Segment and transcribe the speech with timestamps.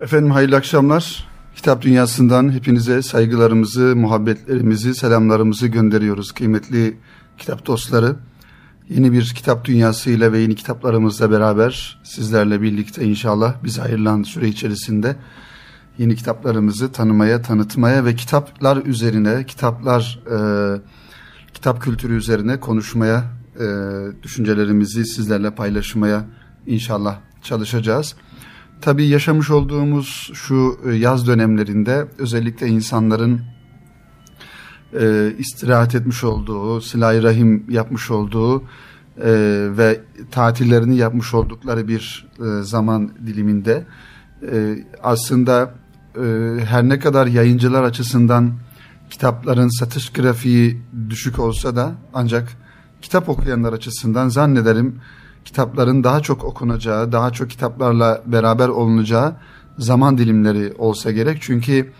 [0.00, 1.28] Efendim hayırlı akşamlar.
[1.56, 6.96] Kitap Dünyası'ndan hepinize saygılarımızı, muhabbetlerimizi, selamlarımızı gönderiyoruz kıymetli
[7.38, 8.16] kitap dostları.
[8.88, 15.16] Yeni bir kitap dünyasıyla ve yeni kitaplarımızla beraber sizlerle birlikte inşallah biz hayırlan süre içerisinde
[15.98, 20.38] yeni kitaplarımızı tanımaya, tanıtmaya ve kitaplar üzerine, kitaplar, e,
[21.54, 23.24] kitap kültürü üzerine konuşmaya,
[23.60, 23.66] e,
[24.22, 26.24] düşüncelerimizi sizlerle paylaşmaya
[26.66, 28.14] inşallah çalışacağız.
[28.80, 33.40] Tabii yaşamış olduğumuz şu e, yaz dönemlerinde özellikle insanların
[35.00, 38.62] e, istirahat etmiş olduğu, silah rahim yapmış olduğu e,
[39.76, 43.86] ve tatillerini yapmış oldukları bir e, zaman diliminde
[44.52, 45.74] e, aslında
[46.16, 46.20] e,
[46.64, 48.52] her ne kadar yayıncılar açısından
[49.10, 52.48] kitapların satış grafiği düşük olsa da ancak
[53.02, 55.00] kitap okuyanlar açısından zannederim
[55.44, 59.36] kitapların daha çok okunacağı, daha çok kitaplarla beraber olunacağı
[59.78, 61.38] zaman dilimleri olsa gerek.
[61.40, 61.92] Çünkü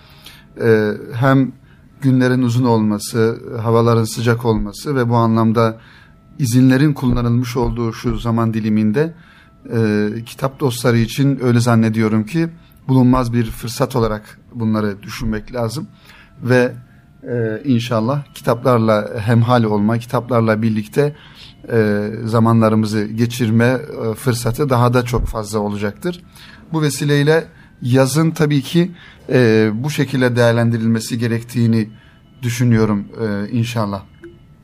[0.62, 1.52] e, hem
[2.00, 5.78] günlerin uzun olması, havaların sıcak olması ve bu anlamda
[6.38, 9.14] izinlerin kullanılmış olduğu şu zaman diliminde
[9.72, 12.48] e, kitap dostları için öyle zannediyorum ki
[12.88, 15.86] bulunmaz bir fırsat olarak bunları düşünmek lazım
[16.42, 16.72] ve
[17.22, 21.16] e, inşallah kitaplarla hemhal olma, kitaplarla birlikte
[21.72, 26.24] e, zamanlarımızı geçirme e, fırsatı daha da çok fazla olacaktır.
[26.72, 27.44] Bu vesileyle
[27.82, 28.90] yazın tabii ki
[29.28, 31.88] e, bu şekilde değerlendirilmesi gerektiğini
[32.42, 34.02] düşünüyorum e, inşallah.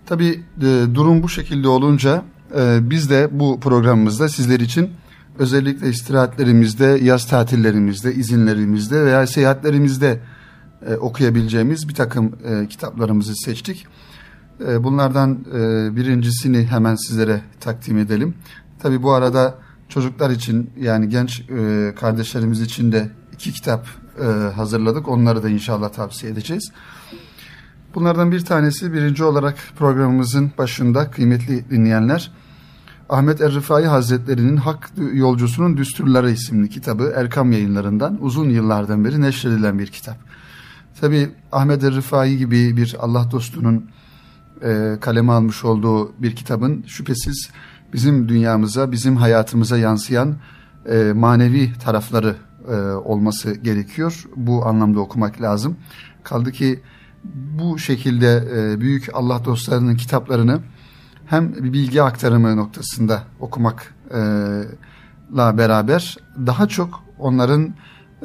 [0.07, 2.25] Tabii e, durum bu şekilde olunca
[2.59, 4.91] e, biz de bu programımızda sizler için
[5.39, 10.21] özellikle istirahatlerimizde, yaz tatillerimizde, izinlerimizde veya seyahatlerimizde
[10.89, 13.87] e, okuyabileceğimiz bir takım e, kitaplarımızı seçtik.
[14.61, 18.35] E, bunlardan e, birincisini hemen sizlere takdim edelim.
[18.79, 19.55] Tabi bu arada
[19.89, 23.87] çocuklar için yani genç e, kardeşlerimiz için de iki kitap
[24.55, 25.09] hazırladık.
[25.09, 26.73] Onları da inşallah tavsiye edeceğiz.
[27.95, 32.33] Bunlardan bir tanesi birinci olarak programımızın başında kıymetli dinleyenler
[33.09, 39.87] Ahmet Er-Rifai Hazretleri'nin Hak Yolcusunun Düsturları isimli kitabı Erkam yayınlarından uzun yıllardan beri neşredilen bir
[39.87, 40.17] kitap.
[41.01, 43.91] Tabi Ahmet Er-Rifai gibi bir Allah dostunun
[44.63, 47.51] e, kaleme almış olduğu bir kitabın şüphesiz
[47.93, 50.37] bizim dünyamıza, bizim hayatımıza yansıyan
[50.87, 52.37] e, manevi tarafları
[52.69, 54.25] e, olması gerekiyor.
[54.37, 55.77] Bu anlamda okumak lazım.
[56.23, 56.81] Kaldı ki
[57.59, 60.61] bu şekilde e, büyük Allah dostlarının kitaplarını
[61.27, 63.85] hem bilgi aktarımı noktasında okumakla
[65.59, 66.17] beraber
[66.47, 67.75] daha çok onların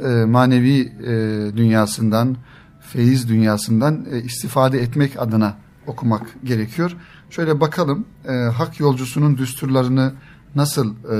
[0.04, 1.12] e, manevi e,
[1.58, 2.38] dünyasından,
[2.80, 5.54] feyiz dünyasından e, istifade etmek adına
[5.88, 6.96] okumak gerekiyor.
[7.30, 10.14] Şöyle bakalım e, hak yolcusunun düsturlarını
[10.56, 11.18] nasıl e,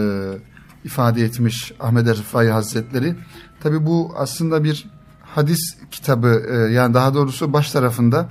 [0.84, 3.16] ifade etmiş Ahmet Rıfai Hazretleri.
[3.60, 4.86] Tabi bu aslında bir
[5.22, 8.30] hadis kitabı e, yani daha doğrusu baş tarafında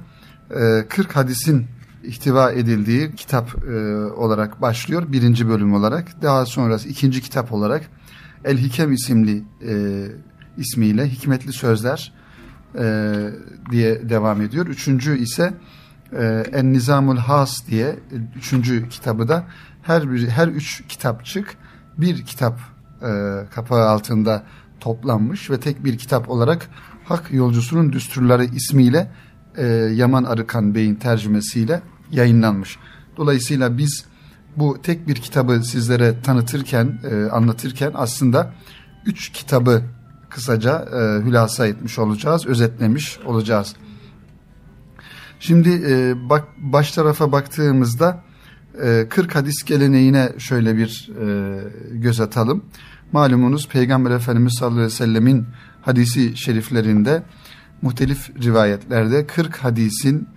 [0.50, 1.66] e, 40 hadisin
[2.04, 5.04] ihtiva edildiği kitap e, olarak başlıyor.
[5.08, 6.22] Birinci bölüm olarak.
[6.22, 7.82] Daha sonrası ikinci kitap olarak
[8.44, 10.06] El Hikem isimli e,
[10.56, 12.12] ismiyle Hikmetli Sözler
[12.78, 13.14] e,
[13.70, 14.66] diye devam ediyor.
[14.66, 15.54] Üçüncü ise
[16.12, 17.96] e, En Nizamul Has diye
[18.36, 19.44] üçüncü kitabı da
[19.82, 21.56] her bir her üç kitapçık
[21.98, 22.60] bir kitap
[23.02, 23.10] e,
[23.54, 24.42] kapağı altında
[24.80, 26.68] toplanmış ve tek bir kitap olarak
[27.04, 29.10] Hak Yolcusunun Düsturları ismiyle
[29.56, 32.78] e, Yaman Arıkan Bey'in tercümesiyle yayınlanmış.
[33.16, 34.04] Dolayısıyla biz
[34.56, 38.52] bu tek bir kitabı sizlere tanıtırken, e, anlatırken aslında
[39.06, 39.82] üç kitabı
[40.30, 43.74] kısaca e, hülasa etmiş olacağız, özetlemiş olacağız.
[45.40, 48.22] Şimdi e, bak baş tarafa baktığımızda
[48.82, 51.58] e, 40 hadis geleneğine şöyle bir e,
[51.92, 52.64] göz atalım.
[53.12, 55.46] Malumunuz Peygamber Efendimiz sallallahu aleyhi ve sellemin
[55.82, 57.22] hadisi şeriflerinde
[57.82, 60.28] muhtelif rivayetlerde 40 hadisin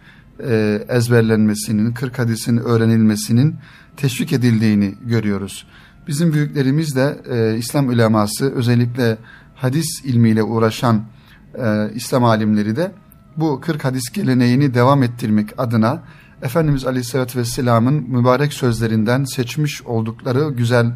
[0.43, 3.55] e, ezberlenmesinin, 40 hadisin öğrenilmesinin
[3.97, 5.67] teşvik edildiğini görüyoruz.
[6.07, 9.17] Bizim büyüklerimiz de e, İslam uleması özellikle
[9.55, 11.03] hadis ilmiyle uğraşan
[11.55, 12.91] e, İslam alimleri de
[13.37, 16.03] bu 40 hadis geleneğini devam ettirmek adına
[16.41, 20.91] Efendimiz Aleyhisselatü Vesselam'ın mübarek sözlerinden seçmiş oldukları güzel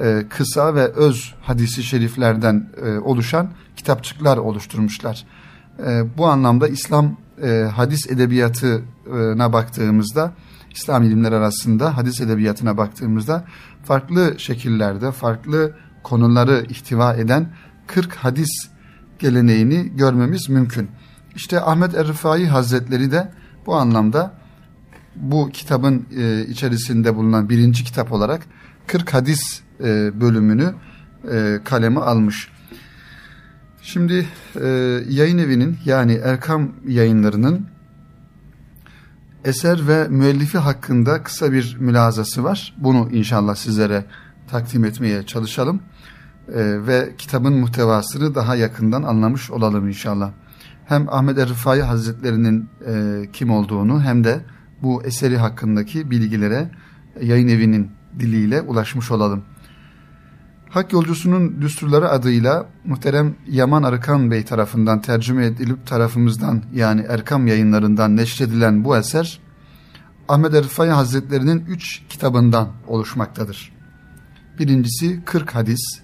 [0.00, 5.24] e, kısa ve öz hadisi şeriflerden e, oluşan kitapçıklar oluşturmuşlar.
[5.86, 7.16] E, bu anlamda İslam
[7.74, 10.32] hadis edebiyatına baktığımızda,
[10.74, 13.44] İslam ilimler arasında hadis edebiyatına baktığımızda
[13.84, 17.52] farklı şekillerde, farklı konuları ihtiva eden
[17.86, 18.68] 40 hadis
[19.18, 20.90] geleneğini görmemiz mümkün.
[21.34, 23.32] İşte Ahmet Er-Rifai Hazretleri de
[23.66, 24.34] bu anlamda
[25.16, 28.42] bu kitabın e, içerisinde bulunan birinci kitap olarak
[28.86, 30.74] 40 hadis e, bölümünü
[31.32, 32.48] e, kaleme almış.
[33.82, 34.26] Şimdi
[34.60, 34.68] e,
[35.08, 37.66] yayın evinin yani Erkam yayınlarının
[39.44, 42.74] eser ve müellifi hakkında kısa bir mülazası var.
[42.78, 44.04] Bunu inşallah sizlere
[44.50, 45.82] takdim etmeye çalışalım.
[46.48, 50.32] E, ve kitabın muhtevasını daha yakından anlamış olalım inşallah.
[50.92, 54.40] Hem Ahmet Er-Rıfai Hazretlerinin e, kim olduğunu hem de
[54.82, 56.70] bu eseri hakkındaki bilgilere
[57.20, 59.44] yayın evinin diliyle ulaşmış olalım.
[60.70, 68.16] Hak Yolcusunun Düsturları adıyla muhterem Yaman Arıkan Bey tarafından tercüme edilip tarafımızdan yani Erkam yayınlarından
[68.16, 69.40] neşredilen bu eser
[70.28, 73.72] Ahmet Erfai Hazretlerinin üç kitabından oluşmaktadır.
[74.58, 76.02] Birincisi 40 hadis,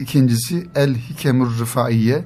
[0.00, 2.24] ikincisi El Hikemur Rıfaiye,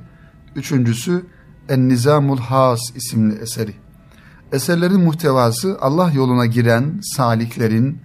[0.56, 1.26] üçüncüsü
[1.68, 3.74] En Nizamul Has isimli eseri.
[4.52, 7.98] Eserlerin muhtevası Allah yoluna giren saliklerin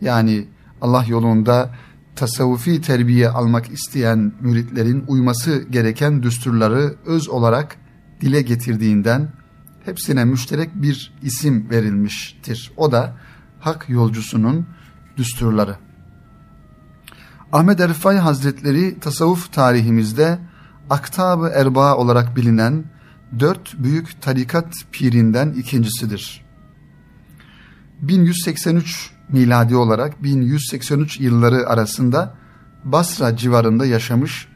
[0.00, 0.48] yani
[0.80, 1.74] Allah yolunda
[2.16, 7.76] tasavvufi terbiye almak isteyen müritlerin uyması gereken düsturları öz olarak
[8.20, 9.32] dile getirdiğinden
[9.84, 12.72] hepsine müşterek bir isim verilmiştir.
[12.76, 13.16] O da
[13.60, 14.66] hak yolcusunun
[15.16, 15.76] düsturları.
[17.52, 20.38] Ahmet Erfay Hazretleri tasavvuf tarihimizde
[20.90, 22.84] Aktab-ı Erba olarak bilinen
[23.38, 26.44] dört büyük tarikat pirinden ikincisidir.
[28.02, 32.34] 1183 miladi olarak 1183 yılları arasında
[32.84, 34.48] Basra civarında yaşamış,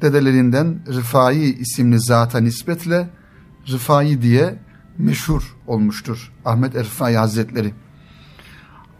[0.00, 3.10] dedelerinden Rıfai isimli zata nispetle
[3.68, 4.58] Rıfai diye
[4.98, 7.74] meşhur olmuştur Ahmet Erfai Hazretleri.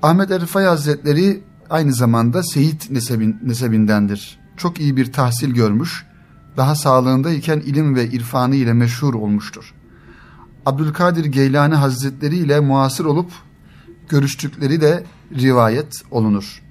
[0.03, 4.39] Ahmet Erfai Hazretleri aynı zamanda Seyit nesebin, nesebindendir.
[4.57, 6.07] Çok iyi bir tahsil görmüş,
[6.57, 9.75] daha sağlığındayken ilim ve irfanı ile meşhur olmuştur.
[10.67, 13.31] Abdülkadir Geylani Hazretleri ile muasır olup
[14.09, 15.05] görüştükleri de
[15.35, 16.63] rivayet olunur.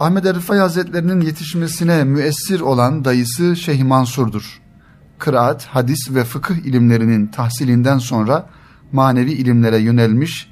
[0.00, 4.60] Ahmet Erifay Hazretlerinin yetişmesine müessir olan dayısı Şeyh Mansur'dur.
[5.18, 8.48] Kıraat, hadis ve fıkıh ilimlerinin tahsilinden sonra
[8.92, 10.50] manevi ilimlere yönelmiş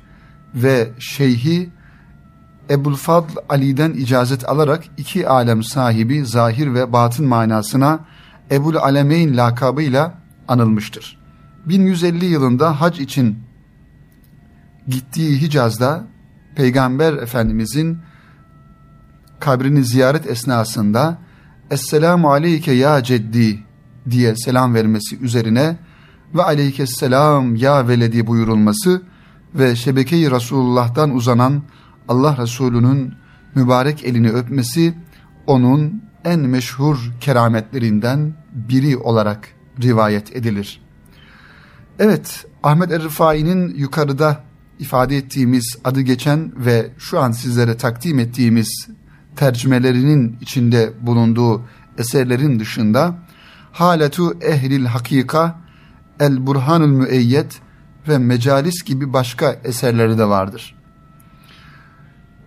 [0.55, 1.71] ve şeyhi
[2.71, 8.01] Ebulfadl Ali'den icazet alarak iki alem sahibi zahir ve batın manasına
[8.51, 10.15] Ebul Alemeyn lakabıyla
[10.49, 11.19] anılmıştır.
[11.67, 13.39] 1150 yılında hac için
[14.89, 16.07] gittiği Hicaz'da
[16.57, 17.99] Peygamber Efendimizin
[19.41, 21.19] kabrini ziyaret esnasında
[21.71, 23.65] Esselamu aleyke ya ceddi
[24.11, 25.77] diye selam vermesi üzerine
[26.35, 29.03] ve aleykesselam ya veledi buyurulması
[29.55, 31.63] ve şebekeyi Resulullah'tan uzanan
[32.09, 33.15] Allah Resulü'nün
[33.55, 34.95] mübarek elini öpmesi
[35.47, 39.49] onun en meşhur kerametlerinden biri olarak
[39.83, 40.81] rivayet edilir.
[41.99, 44.45] Evet, Ahmet Er-Rifai'nin yukarıda
[44.79, 48.89] ifade ettiğimiz adı geçen ve şu an sizlere takdim ettiğimiz
[49.37, 51.63] tercümelerinin içinde bulunduğu
[51.99, 53.19] eserlerin dışında
[53.73, 55.61] Haletu Ehlil Hakika,
[56.21, 57.61] El Burhanul Müeyyet
[58.09, 60.78] ve Mecalis gibi başka eserleri de vardır.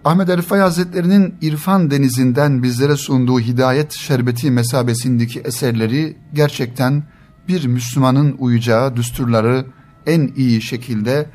[0.05, 7.03] Ahmet Erifay Hazretleri'nin İrfan denizinden bizlere sunduğu hidayet şerbeti mesabesindeki eserleri gerçekten
[7.47, 9.65] bir Müslümanın uyacağı düsturları
[10.05, 11.29] en iyi şekilde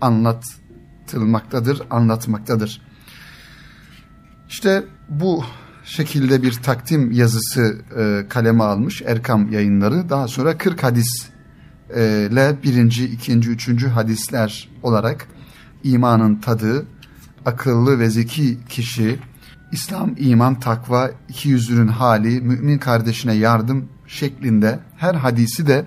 [0.00, 2.82] anlatılmaktadır, anlatmaktadır.
[4.48, 5.44] İşte bu
[5.84, 10.10] şekilde bir takdim yazısı e, kaleme almış Erkam yayınları.
[10.10, 11.28] Daha sonra 40 hadis
[11.96, 12.28] e,
[12.62, 15.28] birinci, ikinci, üçüncü hadisler olarak
[15.84, 16.86] imanın tadı,
[17.48, 19.18] akıllı ve zeki kişi,
[19.72, 25.84] İslam, iman, takva, iki yüzünün hali, mümin kardeşine yardım şeklinde her hadisi de,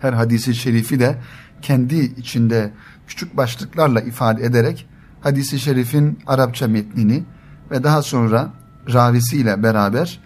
[0.00, 1.18] her hadisi şerifi de
[1.62, 2.72] kendi içinde
[3.06, 4.88] küçük başlıklarla ifade ederek
[5.20, 7.24] hadisi şerifin Arapça metnini
[7.70, 8.52] ve daha sonra
[8.92, 10.20] ravisiyle beraber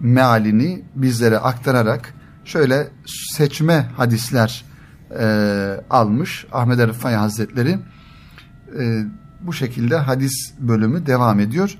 [0.00, 2.14] mealini bizlere aktararak
[2.44, 4.64] şöyle seçme hadisler
[5.18, 5.24] e,
[5.90, 7.78] almış Ahmet Erfay Hazretleri.
[8.78, 9.04] E,
[9.46, 11.78] bu şekilde hadis bölümü devam ediyor.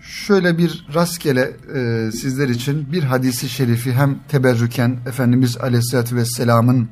[0.00, 6.88] Şöyle bir rastgele e, sizler için bir hadisi şerifi hem teberrüken Efendimiz Aleyhisselatü Vesselam'ın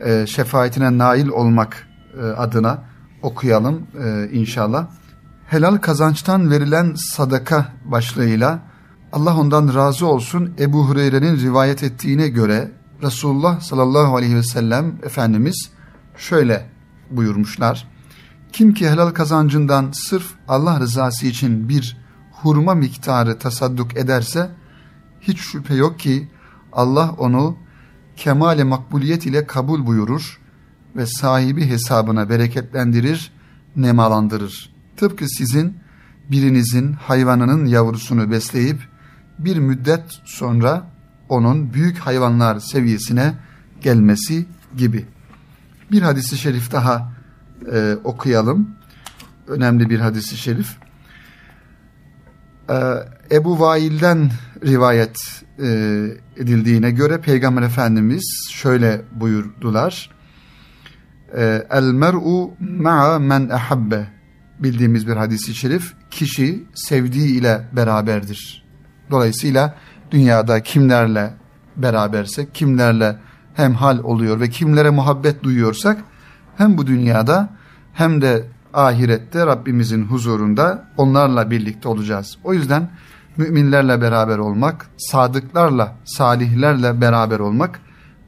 [0.00, 2.84] e, şefaatine nail olmak e, adına
[3.22, 4.86] okuyalım e, inşallah.
[5.46, 8.62] Helal kazançtan verilen sadaka başlığıyla
[9.12, 12.70] Allah ondan razı olsun Ebu Hureyre'nin rivayet ettiğine göre
[13.02, 15.70] Resulullah sallallahu aleyhi ve sellem Efendimiz
[16.16, 16.66] şöyle
[17.10, 17.93] buyurmuşlar.
[18.54, 21.96] Kim ki helal kazancından sırf Allah rızası için bir
[22.32, 24.50] hurma miktarı tasadduk ederse
[25.20, 26.28] hiç şüphe yok ki
[26.72, 27.56] Allah onu
[28.16, 30.40] kemale makbuliyet ile kabul buyurur
[30.96, 33.32] ve sahibi hesabına bereketlendirir,
[33.76, 34.74] nemalandırır.
[34.96, 35.76] Tıpkı sizin
[36.30, 38.88] birinizin hayvanının yavrusunu besleyip
[39.38, 40.90] bir müddet sonra
[41.28, 43.34] onun büyük hayvanlar seviyesine
[43.82, 44.46] gelmesi
[44.76, 45.06] gibi.
[45.92, 47.14] Bir hadisi şerif daha
[47.72, 48.70] e, okuyalım.
[49.48, 50.76] Önemli bir hadisi şerif.
[52.70, 52.76] E,
[53.32, 54.30] Ebu Vail'den
[54.66, 55.18] rivayet
[55.58, 55.66] e,
[56.36, 60.10] edildiğine göre Peygamber Efendimiz şöyle buyurdular.
[61.36, 64.06] E, El mer'u ma'a men ahabbe
[64.58, 65.94] bildiğimiz bir hadisi şerif.
[66.10, 68.64] Kişi sevdiği ile beraberdir.
[69.10, 69.74] Dolayısıyla
[70.10, 71.34] dünyada kimlerle
[71.76, 73.16] berabersek, kimlerle
[73.54, 76.04] hemhal oluyor ve kimlere muhabbet duyuyorsak
[76.56, 77.48] hem bu dünyada
[77.92, 78.44] hem de
[78.74, 82.38] ahirette Rabbimizin huzurunda onlarla birlikte olacağız.
[82.44, 82.90] O yüzden
[83.36, 87.80] müminlerle beraber olmak, sadıklarla, salihlerle beraber olmak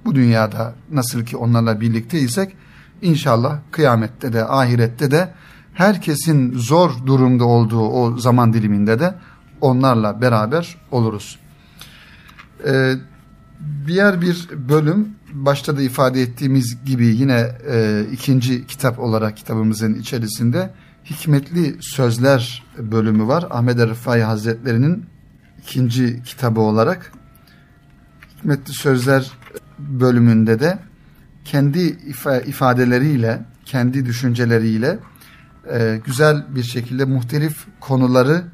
[0.05, 2.57] bu dünyada nasıl ki onlarla birlikteysek
[3.03, 5.33] inşallah kıyamette de ahirette de
[5.75, 9.15] herkesin zor durumda olduğu o zaman diliminde de
[9.61, 11.39] onlarla beraber oluruz.
[12.67, 12.93] Ee,
[13.87, 20.71] diğer bir bölüm başta da ifade ettiğimiz gibi yine e, ikinci kitap olarak kitabımızın içerisinde
[21.05, 23.45] Hikmetli Sözler bölümü var.
[23.51, 25.05] Ahmet Rıfai Hazretleri'nin
[25.63, 27.13] ikinci kitabı olarak
[28.39, 29.33] Hikmetli Sözler
[29.79, 30.79] bölümünde de
[31.45, 31.81] kendi
[32.47, 34.99] ifadeleriyle, kendi düşünceleriyle
[35.73, 38.45] e, güzel bir şekilde muhtelif konuları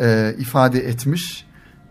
[0.00, 1.46] e, ifade etmiş.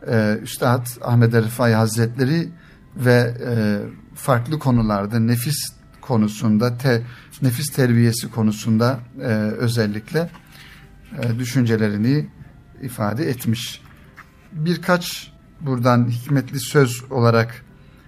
[0.08, 2.50] E, Üstad Ahmet Rıfai Hazretleri
[2.96, 3.79] ve e,
[4.15, 5.58] farklı konularda nefis
[6.01, 7.03] konusunda, te,
[7.41, 9.27] nefis terbiyesi konusunda e,
[9.58, 10.29] özellikle
[11.39, 12.29] düşüncelerini
[12.82, 13.82] ifade etmiş.
[14.51, 17.65] Birkaç buradan hikmetli söz olarak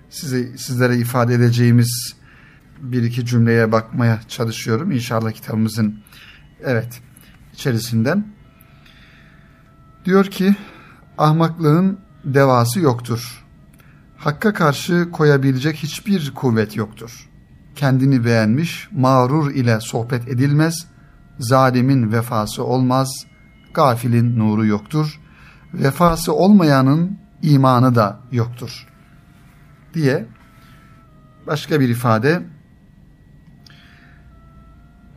[0.09, 2.15] size sizlere ifade edeceğimiz
[2.81, 4.91] bir iki cümleye bakmaya çalışıyorum.
[4.91, 5.99] İnşallah kitabımızın
[6.63, 7.01] evet
[7.53, 8.27] içerisinden.
[10.05, 10.55] Diyor ki
[11.17, 13.45] ahmaklığın devası yoktur.
[14.17, 17.29] Hakka karşı koyabilecek hiçbir kuvvet yoktur.
[17.75, 20.87] Kendini beğenmiş, mağrur ile sohbet edilmez,
[21.39, 23.25] zalimin vefası olmaz,
[23.73, 25.19] gafilin nuru yoktur,
[25.73, 28.87] vefası olmayanın imanı da yoktur.
[29.93, 30.25] Diye
[31.47, 32.43] başka bir ifade,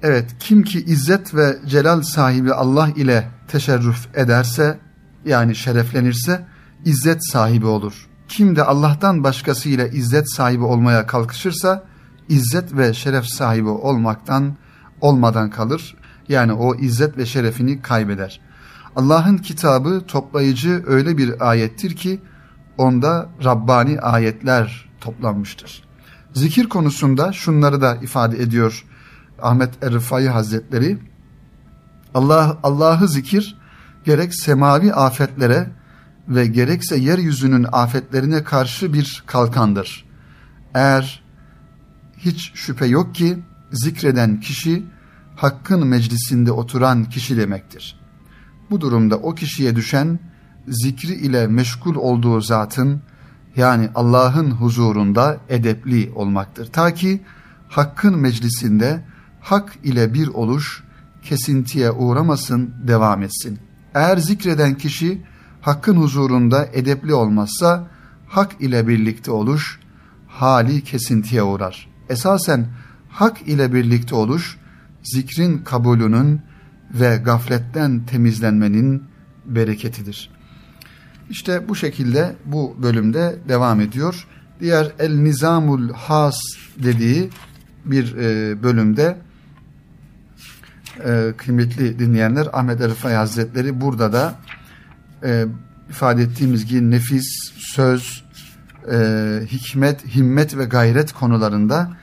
[0.03, 4.79] evet kim ki izzet ve celal sahibi Allah ile teşerrüf ederse,
[5.27, 6.47] yani şereflenirse,
[6.85, 11.85] izzet sahibi olur.'' Kim de Allah'tan başkasıyla izzet sahibi olmaya kalkışırsa
[12.29, 14.57] izzet ve şeref sahibi olmaktan
[15.01, 15.97] olmadan kalır.
[16.29, 18.41] Yani o izzet ve şerefini kaybeder.
[18.97, 22.21] Allah'ın kitabı toplayıcı öyle bir ayettir ki
[22.79, 25.85] onda Rabbani ayetler toplanmıştır.
[26.33, 28.85] Zikir konusunda şunları da ifade ediyor
[29.43, 30.99] Ahmet Erifai Hazretleri.
[32.15, 33.59] Allah Allah'ı zikir
[34.05, 35.71] gerek semavi afetlere
[36.29, 40.05] ve gerekse yeryüzünün afetlerine karşı bir kalkandır.
[40.75, 41.23] Eğer
[42.19, 43.39] hiç şüphe yok ki
[43.73, 44.85] zikreden kişi
[45.37, 48.01] hakkın meclisinde oturan kişi demektir.
[48.71, 50.19] Bu durumda o kişiye düşen
[50.69, 53.03] zikri ile meşgul olduğu zatın
[53.57, 56.67] yani Allah'ın huzurunda edepli olmaktır.
[56.67, 57.23] Ta ki
[57.69, 59.05] hakkın meclisinde
[59.41, 60.85] hak ile bir oluş
[61.23, 63.59] kesintiye uğramasın, devam etsin.
[63.95, 65.23] Eğer zikreden kişi
[65.61, 67.89] hakkın huzurunda edepli olmazsa
[68.29, 69.79] hak ile birlikte oluş
[70.29, 71.89] hali kesintiye uğrar.
[72.09, 72.67] Esasen
[73.09, 74.59] hak ile birlikte oluş
[75.03, 76.41] zikrin kabulünün
[76.95, 79.03] ve gafletten temizlenmenin
[79.47, 80.31] bereketidir.
[81.31, 84.27] İşte bu şekilde bu bölümde devam ediyor.
[84.61, 86.37] Diğer El Nizamul Has
[86.83, 87.31] dediği
[87.85, 89.17] bir e, bölümde
[91.05, 94.35] e, kıymetli dinleyenler Ahmet Erifay Hazretleri burada da
[95.25, 95.47] e,
[95.91, 98.25] ifade ettiğimiz gibi nefis, söz,
[98.93, 101.97] e, hikmet, himmet ve gayret konularında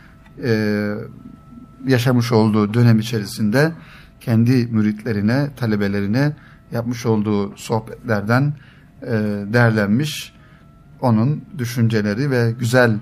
[0.43, 0.93] e,
[1.87, 3.71] yaşamış olduğu dönem içerisinde
[4.19, 6.33] kendi müritlerine, talebelerine
[6.71, 8.53] yapmış olduğu sohbetlerden
[9.07, 9.45] e,
[11.01, 12.99] onun düşünceleri ve güzel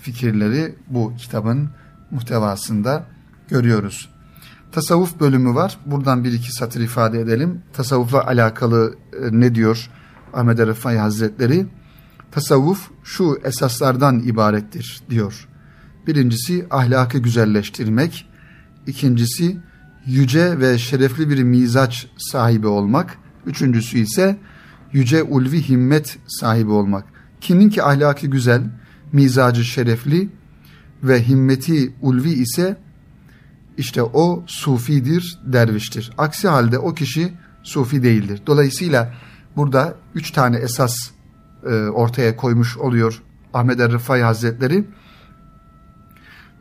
[0.00, 1.70] fikirleri bu kitabın
[2.10, 3.04] muhtevasında
[3.48, 4.09] görüyoruz
[4.72, 5.78] tasavvuf bölümü var.
[5.86, 7.62] Buradan bir iki satır ifade edelim.
[7.72, 9.90] Tasavvufla alakalı e, ne diyor
[10.34, 11.66] Ahmet Rıfai Hazretleri?
[12.32, 15.48] Tasavvuf şu esaslardan ibarettir diyor.
[16.06, 18.28] Birincisi ahlakı güzelleştirmek.
[18.86, 19.56] İkincisi
[20.06, 23.18] yüce ve şerefli bir mizaç sahibi olmak.
[23.46, 24.38] Üçüncüsü ise
[24.92, 27.04] yüce ulvi himmet sahibi olmak.
[27.40, 28.62] Kimin ki ahlakı güzel,
[29.12, 30.28] mizacı şerefli
[31.02, 32.76] ve himmeti ulvi ise
[33.76, 36.10] işte o sufidir, derviştir.
[36.18, 38.42] Aksi halde o kişi sufi değildir.
[38.46, 39.14] Dolayısıyla
[39.56, 41.10] burada üç tane esas
[41.66, 43.22] e, ortaya koymuş oluyor
[43.54, 44.84] Ahmet Er-Rıfai Hazretleri.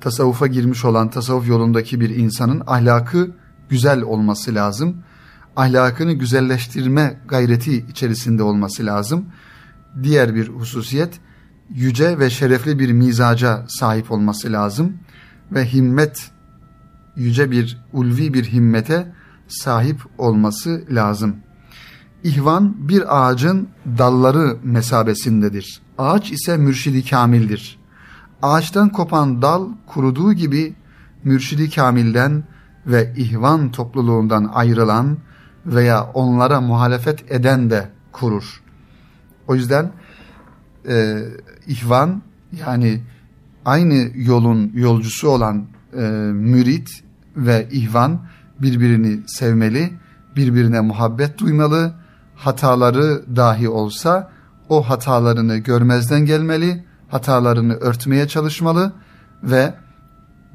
[0.01, 3.31] Tasavvufa girmiş olan tasavvuf yolundaki bir insanın ahlakı
[3.69, 4.97] güzel olması lazım.
[5.55, 9.25] Ahlakını güzelleştirme gayreti içerisinde olması lazım.
[10.03, 11.19] Diğer bir hususiyet
[11.69, 14.93] yüce ve şerefli bir mizaca sahip olması lazım
[15.51, 16.31] ve himmet
[17.19, 19.13] yüce bir ulvi bir himmete
[19.47, 21.35] sahip olması lazım.
[22.23, 25.81] İhvan bir ağacın dalları mesabesindedir.
[25.97, 27.79] Ağaç ise mürşidi kamildir.
[28.41, 30.75] Ağaçtan kopan dal kuruduğu gibi
[31.23, 32.43] mürşidi kamilden
[32.85, 35.17] ve ihvan topluluğundan ayrılan
[35.65, 38.61] veya onlara muhalefet eden de kurur.
[39.47, 39.91] O yüzden
[40.89, 41.23] e,
[41.67, 42.21] ihvan
[42.67, 43.01] yani
[43.65, 46.01] aynı yolun yolcusu olan e,
[46.33, 47.03] mürit
[47.35, 48.19] ve ihvan
[48.61, 49.93] birbirini sevmeli,
[50.35, 51.93] birbirine muhabbet duymalı,
[52.35, 54.31] hataları dahi olsa
[54.69, 58.93] o hatalarını görmezden gelmeli, hatalarını örtmeye çalışmalı
[59.43, 59.73] ve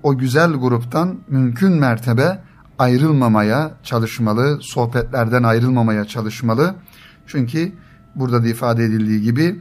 [0.02, 2.42] o güzel gruptan mümkün mertebe
[2.78, 6.74] ayrılmamaya çalışmalı, sohbetlerden ayrılmamaya çalışmalı.
[7.26, 7.72] Çünkü
[8.14, 9.60] burada da ifade edildiği gibi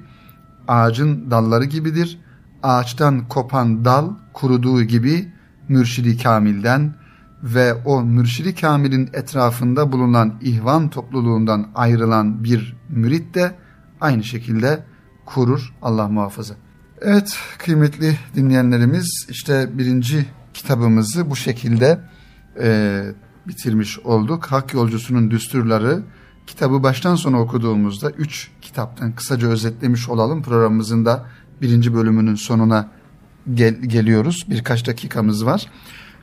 [0.68, 2.20] ağacın dalları gibidir.
[2.64, 5.34] Ağaçtan kopan dal kuruduğu gibi
[5.70, 6.96] mürşidi kamilden
[7.44, 13.56] ve o mürşidi kamilin etrafında bulunan ihvan topluluğundan ayrılan bir mürit de
[14.02, 14.84] aynı şekilde
[15.26, 16.56] kurur Allah muhafaza.
[17.02, 22.00] Evet kıymetli dinleyenlerimiz işte birinci kitabımızı bu şekilde
[22.62, 23.02] e,
[23.48, 24.46] bitirmiş olduk.
[24.46, 26.04] Hak Yolcusunun Düsturları
[26.48, 30.44] kitabı baştan sona okuduğumuzda üç kitaptan kısaca özetlemiş olalım.
[30.44, 31.26] Programımızın da
[31.62, 32.92] birinci bölümünün sonuna
[33.54, 34.46] gel geliyoruz.
[34.50, 35.68] Birkaç dakikamız var.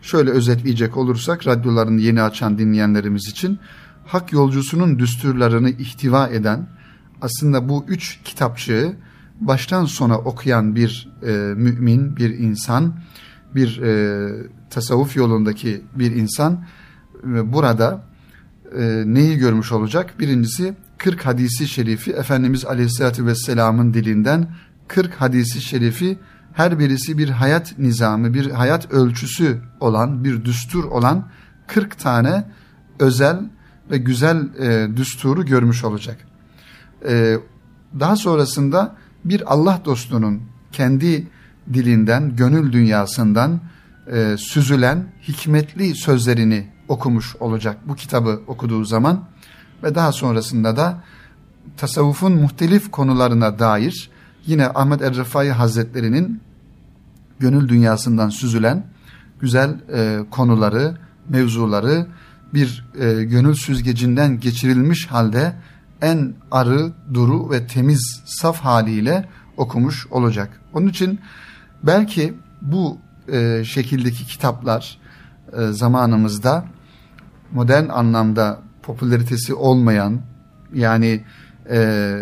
[0.03, 3.59] Şöyle özetleyecek olursak radyolarını yeni açan dinleyenlerimiz için
[4.07, 6.69] hak yolcusunun düsturlarını ihtiva eden
[7.23, 8.97] aslında bu üç kitapçığı
[9.41, 12.95] baştan sona okuyan bir e, mümin, bir insan,
[13.55, 14.31] bir e,
[14.71, 16.65] tasavvuf yolundaki bir insan
[17.25, 18.05] e, burada
[18.79, 20.15] e, neyi görmüş olacak?
[20.19, 24.49] Birincisi 40 hadisi şerifi Efendimiz Aleyhisselatü Vesselam'ın dilinden
[24.89, 26.19] 40 hadisi şerifi
[26.53, 31.29] her birisi bir hayat nizamı, bir hayat ölçüsü olan, bir düstur olan
[31.67, 32.45] 40 tane
[32.99, 33.41] özel
[33.91, 36.19] ve güzel e, düsturu görmüş olacak.
[37.09, 37.37] E,
[38.01, 41.29] daha sonrasında bir Allah dostunun kendi
[41.73, 43.61] dilinden, gönül dünyasından
[44.13, 49.25] e, süzülen hikmetli sözlerini okumuş olacak bu kitabı okuduğu zaman
[49.83, 51.03] ve daha sonrasında da
[51.77, 54.11] tasavvufun muhtelif konularına dair
[54.47, 56.41] yine Ahmet Er-Rıfai Hazretleri'nin
[57.39, 58.87] gönül dünyasından süzülen
[59.41, 60.97] güzel e, konuları,
[61.29, 62.07] mevzuları
[62.55, 65.53] bir e, gönül süzgecinden geçirilmiş halde
[66.03, 70.61] en arı, duru ve temiz, saf haliyle okumuş olacak.
[70.75, 71.21] Onun için
[71.83, 72.99] belki bu
[73.33, 74.99] e, şekildeki kitaplar
[75.59, 76.65] e, zamanımızda
[77.53, 80.21] modern anlamda popülaritesi olmayan
[80.75, 81.25] yani
[81.71, 82.19] e,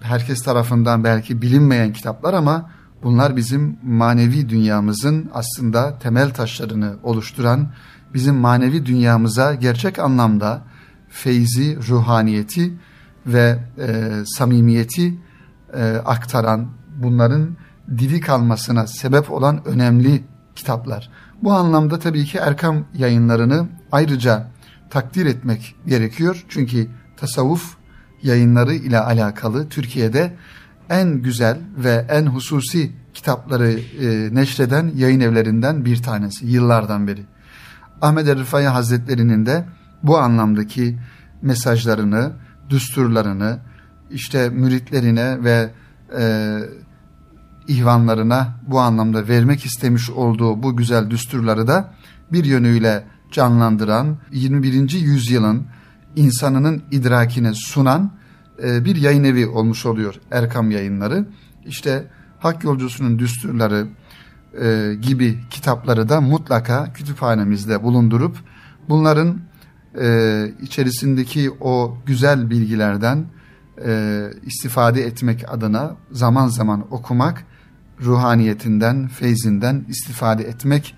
[0.00, 2.70] herkes tarafından belki bilinmeyen kitaplar ama
[3.02, 7.72] bunlar bizim manevi dünyamızın aslında temel taşlarını oluşturan
[8.14, 10.62] bizim manevi dünyamıza gerçek anlamda
[11.08, 12.72] feyzi, ruhaniyeti
[13.26, 15.18] ve e, samimiyeti
[15.74, 17.56] e, aktaran bunların
[17.98, 20.24] dili kalmasına sebep olan önemli
[20.56, 21.10] kitaplar.
[21.42, 24.50] Bu anlamda tabii ki Erkam yayınlarını ayrıca
[24.90, 26.44] takdir etmek gerekiyor.
[26.48, 27.76] Çünkü tasavvuf
[28.22, 30.36] yayınları ile alakalı Türkiye'de
[30.90, 37.24] en güzel ve en hususi kitapları e, neşreden yayın evlerinden bir tanesi yıllardan beri.
[38.02, 39.64] Ahmet Er Hazretleri'nin de
[40.02, 40.98] bu anlamdaki
[41.42, 42.32] mesajlarını,
[42.70, 43.58] düsturlarını
[44.10, 45.70] işte müritlerine ve
[46.18, 46.58] e,
[47.68, 51.94] ihvanlarına bu anlamda vermek istemiş olduğu bu güzel düsturları da
[52.32, 54.90] bir yönüyle canlandıran 21.
[54.90, 55.66] yüzyılın
[56.16, 58.12] insanının idrakine sunan
[58.62, 61.26] e, bir yayın evi olmuş oluyor Erkam yayınları.
[61.66, 62.04] İşte
[62.38, 63.86] Hak Yolcusunun Düsturları
[64.62, 68.36] e, gibi kitapları da mutlaka kütüphanemizde bulundurup
[68.88, 69.40] bunların
[70.00, 73.24] e, içerisindeki o güzel bilgilerden
[74.46, 77.44] istifade etmek adına zaman zaman okumak,
[78.00, 80.96] ruhaniyetinden, feyzinden istifade etmek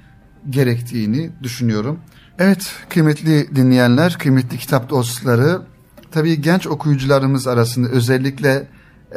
[0.50, 1.98] gerektiğini düşünüyorum.
[2.38, 5.62] Evet kıymetli dinleyenler, kıymetli kitap dostları,
[6.10, 8.68] tabii genç okuyucularımız arasında özellikle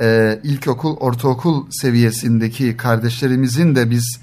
[0.01, 4.19] e, ilkokul, ortaokul seviyesindeki kardeşlerimizin de biz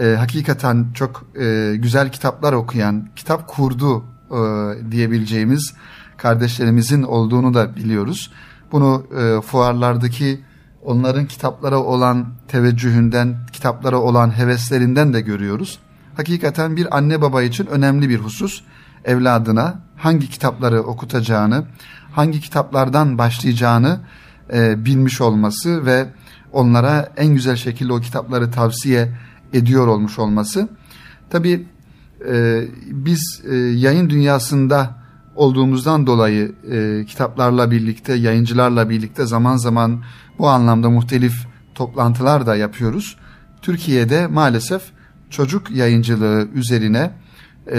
[0.00, 4.38] e, hakikaten çok e, güzel kitaplar okuyan, kitap kurdu e,
[4.90, 5.74] diyebileceğimiz
[6.16, 8.32] kardeşlerimizin olduğunu da biliyoruz.
[8.72, 10.40] Bunu e, fuarlardaki
[10.82, 15.78] onların kitaplara olan teveccühünden, kitaplara olan heveslerinden de görüyoruz.
[16.16, 18.62] Hakikaten bir anne baba için önemli bir husus.
[19.04, 21.64] Evladına hangi kitapları okutacağını,
[22.12, 24.00] hangi kitaplardan başlayacağını
[24.52, 26.06] e, bilmiş olması ve
[26.52, 29.12] onlara en güzel şekilde o kitapları tavsiye
[29.52, 30.68] ediyor olmuş olması.
[31.30, 31.66] Tabi
[32.28, 34.94] e, biz e, yayın dünyasında
[35.34, 40.02] olduğumuzdan dolayı e, kitaplarla birlikte, yayıncılarla birlikte zaman zaman
[40.38, 43.16] bu anlamda muhtelif toplantılar da yapıyoruz.
[43.62, 44.95] Türkiye'de maalesef
[45.30, 47.10] çocuk yayıncılığı üzerine
[47.72, 47.78] e,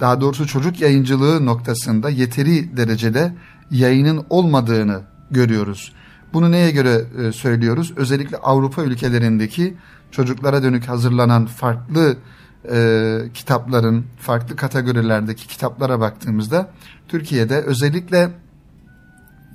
[0.00, 3.32] daha doğrusu çocuk yayıncılığı noktasında yeteri derecede
[3.70, 5.92] yayının olmadığını görüyoruz.
[6.32, 7.92] Bunu neye göre e, söylüyoruz?
[7.96, 9.74] Özellikle Avrupa ülkelerindeki
[10.10, 12.16] çocuklara dönük hazırlanan farklı
[12.72, 16.70] e, kitapların, farklı kategorilerdeki kitaplara baktığımızda
[17.08, 18.30] Türkiye'de özellikle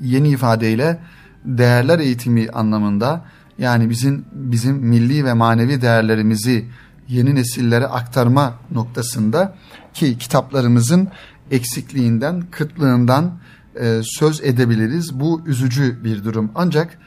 [0.02, 1.00] yeni ifadeyle
[1.46, 3.26] değerler eğitimi anlamında
[3.58, 6.66] yani bizim bizim milli ve manevi değerlerimizi
[7.14, 9.56] yeni nesillere aktarma noktasında
[9.94, 11.08] ki kitaplarımızın
[11.52, 13.32] eksikliğinden, kıtlığından
[13.80, 15.20] e, söz edebiliriz.
[15.20, 16.52] Bu üzücü bir durum.
[16.56, 16.98] Ancak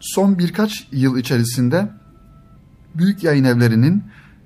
[0.00, 1.90] son birkaç yıl içerisinde
[2.94, 4.04] büyük yayın evlerinin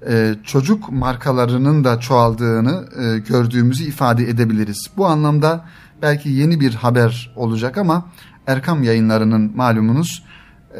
[0.08, 4.86] e, çocuk markalarının da çoğaldığını e, gördüğümüzü ifade edebiliriz.
[4.96, 5.64] Bu anlamda
[6.02, 8.06] belki yeni bir haber olacak ama
[8.46, 10.24] Erkam yayınlarının malumunuz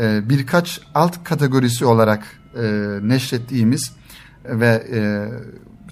[0.01, 3.93] e, birkaç alt kategorisi olarak e, neşrettiğimiz
[4.45, 5.29] ve e,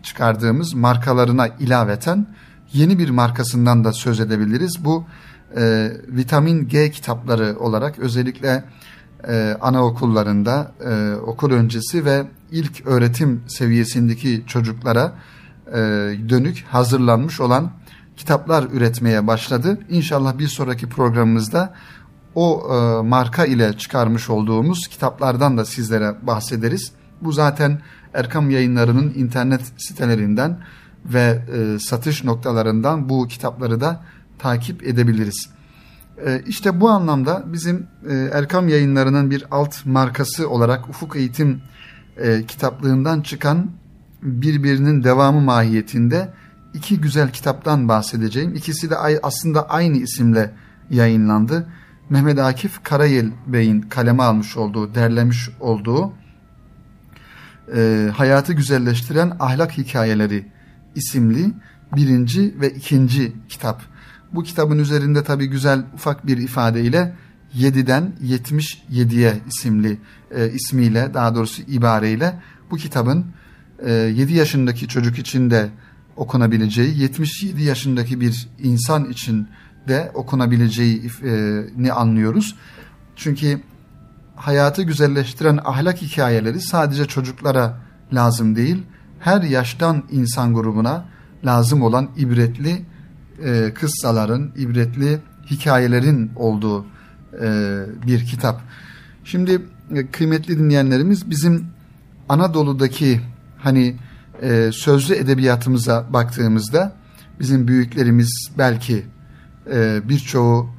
[0.02, 2.26] çıkardığımız markalarına ilaveten
[2.72, 4.84] yeni bir markasından da söz edebiliriz.
[4.84, 5.04] Bu
[5.56, 8.64] e, vitamin G kitapları olarak özellikle
[9.28, 15.12] e, anaokullarında e, okul öncesi ve ilk öğretim seviyesindeki çocuklara
[15.68, 15.78] e,
[16.28, 17.72] dönük hazırlanmış olan
[18.16, 19.78] kitaplar üretmeye başladı.
[19.88, 21.74] İnşallah bir sonraki programımızda
[22.34, 26.92] o e, marka ile çıkarmış olduğumuz kitaplardan da sizlere bahsederiz.
[27.20, 27.80] Bu zaten
[28.14, 30.58] Erkam Yayınları'nın internet sitelerinden
[31.04, 34.00] ve e, satış noktalarından bu kitapları da
[34.38, 35.48] takip edebiliriz.
[36.26, 41.62] E, işte bu anlamda bizim e, Erkam Yayınları'nın bir alt markası olarak Ufuk Eğitim
[42.16, 43.70] e, kitaplığından çıkan
[44.22, 46.28] birbirinin devamı mahiyetinde
[46.74, 48.54] iki güzel kitaptan bahsedeceğim.
[48.54, 50.50] İkisi de aslında aynı isimle
[50.90, 51.66] yayınlandı.
[52.10, 56.12] Mehmet Akif Karayel Bey'in kaleme almış olduğu, derlemiş olduğu
[57.76, 60.46] e, Hayatı Güzelleştiren Ahlak Hikayeleri
[60.94, 61.52] isimli
[61.96, 63.82] birinci ve ikinci kitap.
[64.32, 67.14] Bu kitabın üzerinde tabi güzel ufak bir ifadeyle
[67.56, 69.98] 7'den 77'ye isimli
[70.30, 73.26] e, ismiyle daha doğrusu ibareyle bu kitabın
[73.86, 75.70] e, 7 yaşındaki çocuk için de
[76.16, 79.48] okunabileceği 77 yaşındaki bir insan için
[79.88, 82.56] de okunabileceğini e, anlıyoruz.
[83.16, 83.60] Çünkü
[84.36, 87.78] hayatı güzelleştiren ahlak hikayeleri sadece çocuklara
[88.12, 88.82] lazım değil,
[89.20, 91.04] her yaştan insan grubuna
[91.44, 92.84] lazım olan ibretli
[93.44, 95.18] e, kıssaların, ibretli
[95.50, 96.86] hikayelerin olduğu
[97.42, 98.60] e, bir kitap.
[99.24, 99.62] Şimdi
[100.12, 101.66] kıymetli dinleyenlerimiz bizim
[102.28, 103.20] Anadolu'daki
[103.58, 103.96] hani
[104.72, 106.96] sözlü edebiyatımıza baktığımızda
[107.40, 109.04] bizim büyüklerimiz belki
[109.70, 110.70] e, birçoğu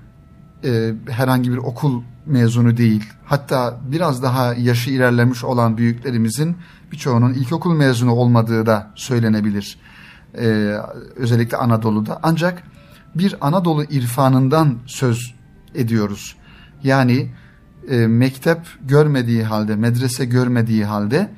[0.63, 3.04] e, herhangi bir okul mezunu değil.
[3.26, 6.58] Hatta biraz daha yaşı ilerlemiş olan büyüklerimizin
[6.91, 9.78] birçoğunun ilkokul mezunu olmadığı da söylenebilir.
[10.38, 10.78] E,
[11.15, 12.19] özellikle Anadolu'da.
[12.24, 12.63] Ancak
[13.15, 15.36] bir Anadolu irfanından söz
[15.76, 16.36] ediyoruz.
[16.84, 17.32] Yani
[17.89, 21.32] e, mektep görmediği halde, medrese görmediği halde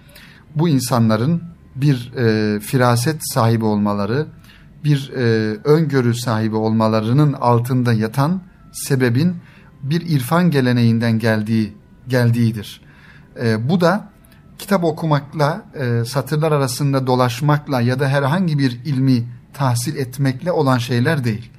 [0.56, 1.44] bu insanların
[1.76, 4.28] bir e, firaset sahibi olmaları,
[4.86, 5.24] bir e,
[5.64, 9.36] öngörü sahibi olmalarının altında yatan sebebin
[9.84, 11.74] bir irfan geleneğinden geldiği
[12.08, 12.82] geldiğidir.
[13.42, 14.10] E, bu da
[14.58, 21.24] kitap okumakla, e, satırlar arasında dolaşmakla ya da herhangi bir ilmi tahsil etmekle olan şeyler
[21.24, 21.52] değil.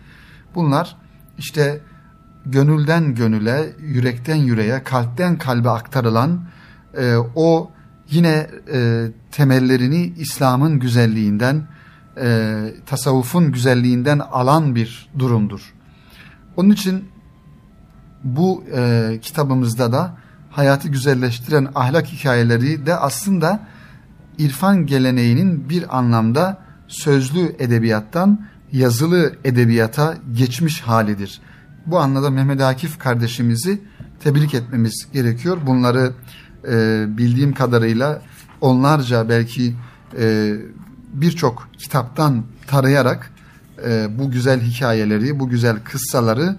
[0.54, 0.96] Bunlar
[1.38, 1.80] işte
[2.46, 6.40] gönülden gönüle, yürekten yüreğe, kalpten kalbe aktarılan
[6.98, 7.70] e, o
[8.10, 11.66] yine e, temellerini İslam'ın güzelliğinden,
[12.20, 15.74] e, tasavvufun güzelliğinden alan bir durumdur.
[16.56, 17.04] Onun için
[18.24, 20.16] bu e, kitabımızda da
[20.50, 23.66] hayatı güzelleştiren ahlak hikayeleri de aslında
[24.38, 31.40] irfan geleneğinin bir anlamda sözlü edebiyattan yazılı edebiyata geçmiş halidir.
[31.86, 33.80] Bu anlamda Mehmet Akif kardeşimizi
[34.20, 35.58] tebrik etmemiz gerekiyor.
[35.66, 36.12] Bunları
[36.68, 38.22] e, bildiğim kadarıyla
[38.60, 39.74] onlarca belki
[40.18, 40.54] e,
[41.20, 43.32] birçok kitaptan tarayarak
[43.86, 46.56] e, bu güzel hikayeleri, bu güzel kıssaları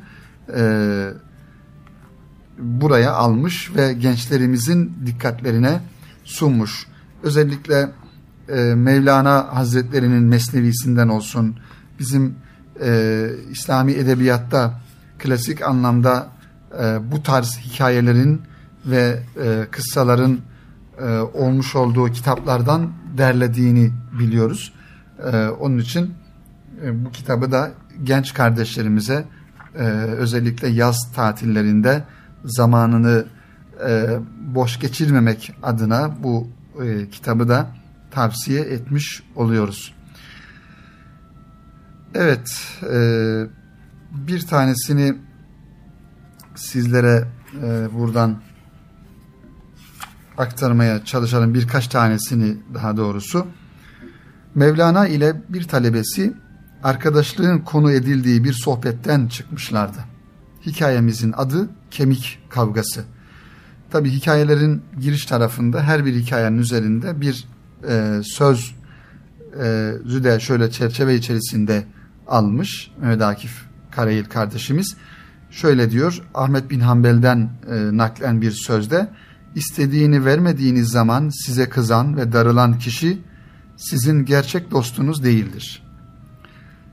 [0.55, 0.61] e,
[2.59, 5.81] buraya almış ve gençlerimizin dikkatlerine
[6.23, 6.87] sunmuş.
[7.23, 7.89] Özellikle
[8.49, 11.55] e, Mevlana Hazretlerinin mesnevisinden olsun,
[11.99, 12.35] bizim
[12.81, 14.81] e, İslami edebiyatta
[15.19, 16.27] klasik anlamda
[16.81, 18.41] e, bu tarz hikayelerin
[18.85, 20.39] ve e, kıssaların
[20.99, 24.73] e, olmuş olduğu kitaplardan derlediğini biliyoruz.
[25.31, 26.13] E, onun için
[26.83, 27.71] e, bu kitabı da
[28.03, 29.25] genç kardeşlerimize
[29.75, 29.83] e,
[30.17, 32.03] özellikle yaz tatillerinde
[32.45, 33.25] zamanını
[33.87, 34.19] e,
[34.55, 36.47] boş geçirmemek adına bu
[36.83, 37.67] e, kitabı da
[38.11, 39.93] tavsiye etmiş oluyoruz.
[42.15, 42.97] Evet, e,
[44.11, 45.15] bir tanesini
[46.55, 47.27] sizlere
[47.63, 48.41] e, buradan
[50.37, 53.47] aktarmaya çalışalım birkaç tanesini daha doğrusu.
[54.55, 56.33] Mevlana ile bir talebesi
[56.83, 59.97] arkadaşlığın konu edildiği bir sohbetten çıkmışlardı.
[60.65, 63.03] Hikayemizin adı Kemik Kavgası.
[63.91, 67.47] Tabi hikayelerin giriş tarafında her bir hikayenin üzerinde bir
[67.89, 68.75] e, söz
[69.53, 69.63] e,
[70.23, 71.83] de şöyle çerçeve içerisinde
[72.27, 74.95] almış Mehmet Akif Karayil kardeşimiz.
[75.51, 79.09] Şöyle diyor Ahmet bin Hanbel'den e, naklen bir sözde
[79.57, 83.21] istediğini vermediğiniz zaman size kızan ve darılan kişi
[83.77, 85.83] sizin gerçek dostunuz değildir.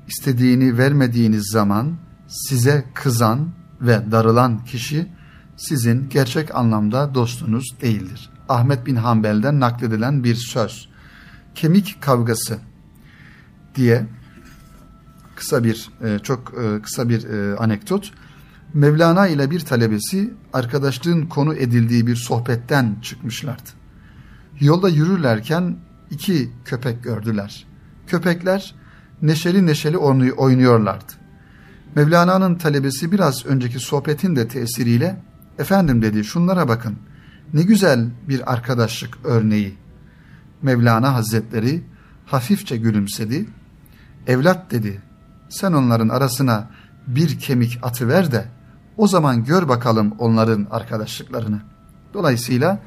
[0.09, 1.97] İstediğini vermediğiniz zaman
[2.29, 3.49] size kızan
[3.81, 5.07] ve darılan kişi
[5.57, 8.31] sizin gerçek anlamda dostunuz değildir.
[8.49, 10.89] Ahmet bin Hanbel'den nakledilen bir söz.
[11.55, 12.59] Kemik kavgası
[13.75, 14.07] diye
[15.35, 18.13] kısa bir e, çok e, kısa bir e, anekdot.
[18.75, 23.71] Mevlana ile bir talebesi arkadaşlığın konu edildiği bir sohbetten çıkmışlardı.
[24.61, 25.77] Yolda yürürlerken
[26.11, 27.67] iki köpek gördüler.
[28.07, 28.75] Köpekler
[29.23, 29.99] neşeli neşeli
[30.37, 31.13] oynuyorlardı.
[31.95, 35.23] Mevlana'nın talebesi biraz önceki sohbetin de tesiriyle
[35.59, 36.97] efendim dedi şunlara bakın
[37.53, 39.75] ne güzel bir arkadaşlık örneği.
[40.63, 41.83] Mevlana Hazretleri
[42.27, 43.47] hafifçe gülümsedi.
[44.27, 45.03] Evlat dedi
[45.49, 46.71] sen onların arasına
[47.07, 48.54] bir kemik atıver de
[48.97, 51.61] o zaman gör bakalım onların arkadaşlıklarını.
[52.15, 52.79] Dolayısıyla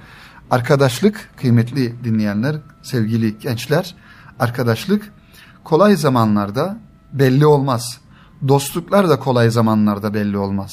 [0.51, 3.95] arkadaşlık kıymetli dinleyenler, sevgili gençler,
[4.39, 5.13] arkadaşlık
[5.63, 6.77] kolay zamanlarda
[7.13, 7.97] belli olmaz.
[8.47, 10.71] Dostluklar da kolay zamanlarda belli olmaz.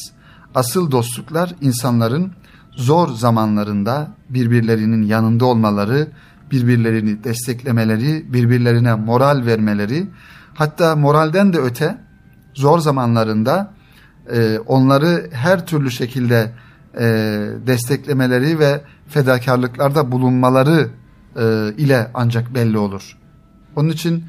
[0.55, 2.33] Asıl dostluklar insanların
[2.71, 6.09] zor zamanlarında birbirlerinin yanında olmaları,
[6.51, 10.11] birbirlerini desteklemeleri, birbirlerine moral vermeleri,
[10.55, 11.99] hatta moralden de öte
[12.55, 13.74] zor zamanlarında
[14.33, 16.53] e, onları her türlü şekilde
[16.99, 17.05] e,
[17.67, 20.89] desteklemeleri ve fedakarlıklarda bulunmaları
[21.37, 23.19] e, ile ancak belli olur.
[23.77, 24.25] Onun için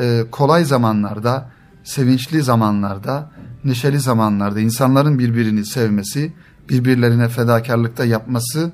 [0.00, 1.50] e, kolay zamanlarda,
[1.84, 3.30] sevinçli zamanlarda,
[3.64, 6.32] neşeli zamanlarda insanların birbirini sevmesi,
[6.68, 8.72] birbirlerine fedakarlıkta yapması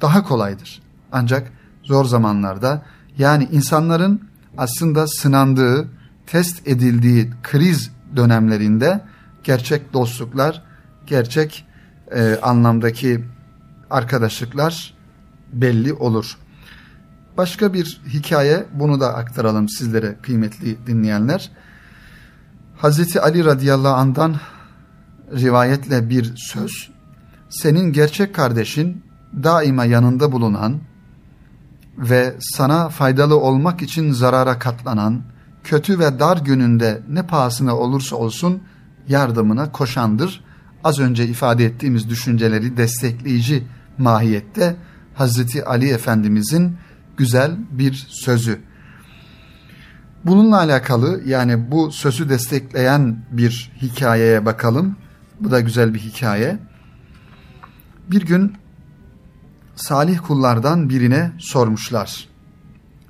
[0.00, 0.82] daha kolaydır.
[1.12, 2.82] Ancak zor zamanlarda
[3.18, 4.20] yani insanların
[4.58, 5.88] aslında sınandığı,
[6.26, 9.00] test edildiği kriz dönemlerinde
[9.44, 10.62] gerçek dostluklar,
[11.06, 11.66] gerçek
[12.14, 13.24] e, anlamdaki
[13.90, 14.94] arkadaşlıklar
[15.52, 16.38] belli olur.
[17.36, 21.50] Başka bir hikaye bunu da aktaralım sizlere kıymetli dinleyenler.
[22.76, 24.36] Hazreti Ali radıyallahu andan
[25.32, 26.90] rivayetle bir söz.
[27.48, 29.04] Senin gerçek kardeşin
[29.42, 30.80] daima yanında bulunan
[31.98, 35.22] ve sana faydalı olmak için zarara katlanan,
[35.64, 38.62] kötü ve dar gününde ne pahasına olursa olsun
[39.08, 40.44] yardımına koşandır.
[40.84, 43.64] Az önce ifade ettiğimiz düşünceleri destekleyici
[43.98, 44.76] mahiyette
[45.14, 46.76] Hazreti Ali Efendimizin
[47.16, 48.60] güzel bir sözü.
[50.24, 54.96] Bununla alakalı yani bu sözü destekleyen bir hikayeye bakalım.
[55.40, 56.58] Bu da güzel bir hikaye.
[58.10, 58.56] Bir gün
[59.76, 62.28] salih kullardan birine sormuşlar.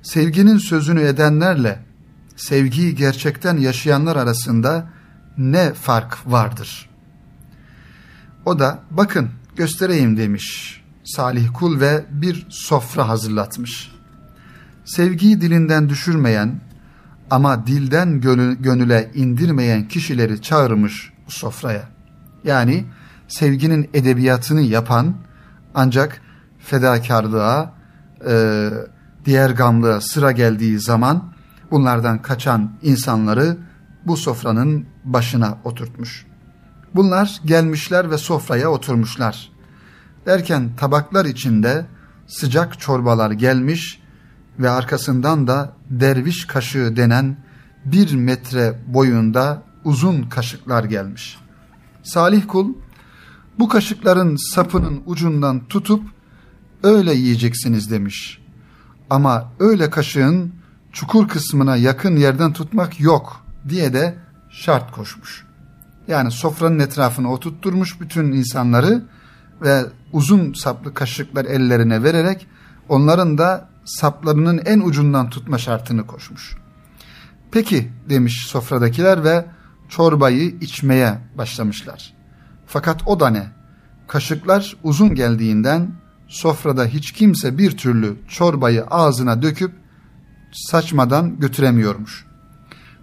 [0.01, 1.79] Sevginin sözünü edenlerle
[2.35, 4.89] sevgiyi gerçekten yaşayanlar arasında
[5.41, 6.89] ne fark vardır?
[8.45, 13.91] O da bakın göstereyim demiş salih kul ve bir sofra hazırlatmış.
[14.85, 16.61] Sevgiyi dilinden düşürmeyen
[17.29, 18.21] ama dilden
[18.61, 21.83] gönüle indirmeyen kişileri çağırmış sofraya.
[22.43, 22.85] Yani
[23.27, 25.15] sevginin edebiyatını yapan
[25.75, 26.21] ancak
[26.59, 27.73] fedakarlığa,
[28.27, 28.69] e,
[29.25, 31.33] diğer gamlığa sıra geldiği zaman
[31.71, 33.57] bunlardan kaçan insanları
[34.05, 36.25] bu sofranın başına oturtmuş.
[36.95, 39.51] Bunlar gelmişler ve sofraya oturmuşlar.
[40.25, 41.85] Derken tabaklar içinde
[42.27, 44.01] sıcak çorbalar gelmiş
[44.59, 47.37] ve arkasından da derviş kaşığı denen
[47.85, 51.37] bir metre boyunda uzun kaşıklar gelmiş.
[52.03, 52.73] Salih kul
[53.59, 56.03] Bu kaşıkların sapının ucundan tutup
[56.83, 58.41] öyle yiyeceksiniz demiş.
[59.09, 60.53] Ama öyle kaşığın
[60.91, 64.15] çukur kısmına yakın yerden tutmak yok diye de
[64.49, 65.45] şart koşmuş.
[66.07, 69.03] Yani sofranın etrafına oturtturmuş bütün insanları
[69.61, 72.47] ve uzun saplı kaşıklar ellerine vererek
[72.89, 76.57] onların da saplarının en ucundan tutma şartını koşmuş.
[77.51, 79.45] Peki demiş sofradakiler ve
[79.89, 82.13] çorbayı içmeye başlamışlar.
[82.65, 83.47] Fakat o da ne?
[84.07, 85.91] Kaşıklar uzun geldiğinden
[86.27, 89.71] sofrada hiç kimse bir türlü çorbayı ağzına döküp
[90.51, 92.30] saçmadan götüremiyormuş.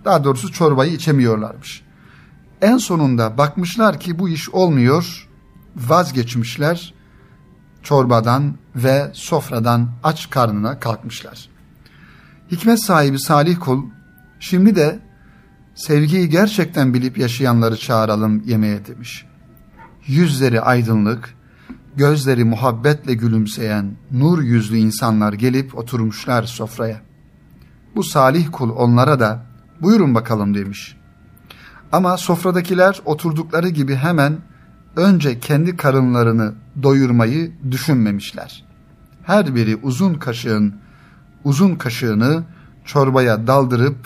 [0.05, 1.83] Daha doğrusu çorbayı içemiyorlarmış.
[2.63, 5.29] En sonunda bakmışlar ki bu iş olmuyor,
[5.77, 6.95] vazgeçmişler
[7.83, 11.49] çorbadan ve sofradan aç karnına kalkmışlar.
[12.51, 13.83] Hikmet sahibi Salih kul
[14.41, 15.01] şimdi de
[15.75, 19.27] sevgiyi gerçekten bilip yaşayanları çağıralım yemeğe demiş.
[20.07, 21.35] Yüzleri aydınlık,
[21.97, 27.01] gözleri muhabbetle gülümseyen nur yüzlü insanlar gelip oturmuşlar sofraya.
[27.97, 29.47] Bu salih kul onlara da
[29.83, 30.97] buyurun bakalım demiş.
[31.93, 34.39] Ama sofradakiler oturdukları gibi hemen
[34.97, 38.65] önce kendi karınlarını doyurmayı düşünmemişler.
[39.25, 40.75] Her biri uzun kaşığın
[41.45, 42.45] uzun kaşığını
[42.85, 43.97] çorbaya daldırıp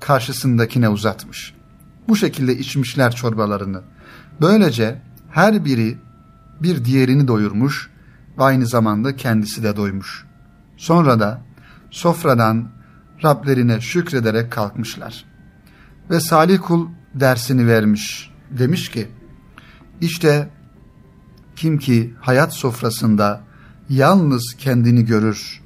[0.00, 1.54] karşısındakine uzatmış.
[2.08, 3.82] Bu şekilde içmişler çorbalarını.
[4.40, 5.98] Böylece her biri
[6.62, 7.90] bir diğerini doyurmuş
[8.38, 10.24] ve aynı zamanda kendisi de doymuş.
[10.76, 11.42] Sonra da
[11.90, 12.68] sofradan
[13.24, 15.24] Rablerine şükrederek kalkmışlar.
[16.10, 18.30] Ve Salih kul dersini vermiş.
[18.50, 19.08] Demiş ki,
[20.00, 20.50] işte
[21.56, 23.40] kim ki hayat sofrasında
[23.88, 25.60] yalnız kendini görür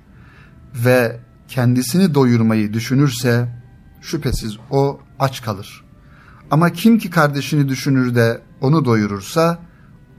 [0.75, 3.49] ve kendisini doyurmayı düşünürse
[4.01, 5.85] şüphesiz o aç kalır.
[6.51, 9.59] Ama kim ki kardeşini düşünür de onu doyurursa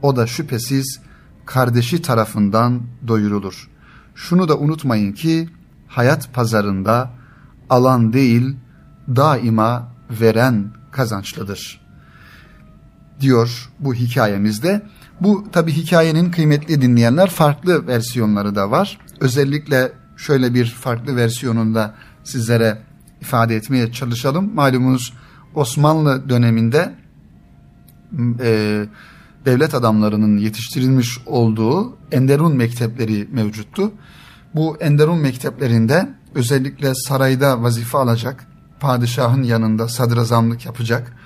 [0.02, 1.00] o da şüphesiz
[1.46, 3.70] kardeşi tarafından doyurulur.
[4.14, 5.48] Şunu da unutmayın ki
[5.88, 7.10] hayat pazarında
[7.72, 8.56] alan değil
[9.16, 9.88] daima
[10.20, 11.80] veren kazançlıdır.
[13.20, 14.82] Diyor bu hikayemizde.
[15.20, 18.98] Bu tabi hikayenin kıymetli dinleyenler farklı versiyonları da var.
[19.20, 22.78] Özellikle şöyle bir farklı versiyonunda sizlere
[23.20, 24.54] ifade etmeye çalışalım.
[24.54, 25.12] Malumunuz
[25.54, 26.94] Osmanlı döneminde
[28.40, 28.84] e,
[29.44, 33.92] devlet adamlarının yetiştirilmiş olduğu Enderun mektepleri mevcuttu.
[34.54, 38.46] Bu Enderun mekteplerinde özellikle sarayda vazife alacak,
[38.80, 41.16] padişahın yanında sadrazamlık yapacak,